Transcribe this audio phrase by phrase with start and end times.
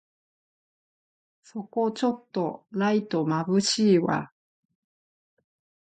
[1.43, 4.31] そこちょっとライトまぶしいわ